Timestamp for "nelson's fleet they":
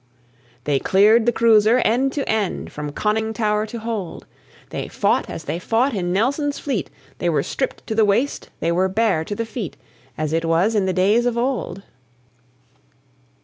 6.11-7.29